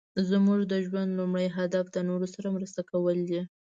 [0.29, 3.41] زموږ د ژوند لومړی هدف د نورو سره مرسته کول دي.